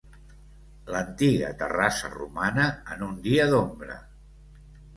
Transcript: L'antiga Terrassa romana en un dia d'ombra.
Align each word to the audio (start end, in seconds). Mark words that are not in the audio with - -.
L'antiga 0.95 1.51
Terrassa 1.59 2.11
romana 2.15 2.67
en 2.97 3.07
un 3.11 3.23
dia 3.29 3.49
d'ombra. 3.55 4.03